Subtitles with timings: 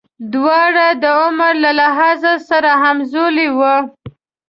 [0.33, 3.77] دواړه د عمر له لحاظه سره همزولي وو.